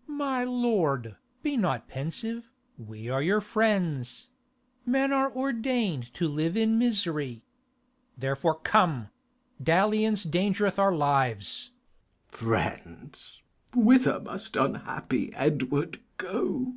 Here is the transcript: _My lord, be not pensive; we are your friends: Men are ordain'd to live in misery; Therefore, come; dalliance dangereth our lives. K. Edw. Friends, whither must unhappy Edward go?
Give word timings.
_My 0.08 0.44
lord, 0.44 1.16
be 1.42 1.58
not 1.58 1.86
pensive; 1.86 2.48
we 2.78 3.10
are 3.10 3.20
your 3.20 3.42
friends: 3.42 4.28
Men 4.86 5.12
are 5.12 5.30
ordain'd 5.30 6.14
to 6.14 6.26
live 6.26 6.56
in 6.56 6.78
misery; 6.78 7.44
Therefore, 8.16 8.54
come; 8.60 9.10
dalliance 9.62 10.24
dangereth 10.24 10.78
our 10.78 10.96
lives. 10.96 11.72
K. 12.32 12.38
Edw. 12.38 12.46
Friends, 12.46 13.42
whither 13.74 14.20
must 14.20 14.56
unhappy 14.56 15.34
Edward 15.34 16.00
go? 16.16 16.76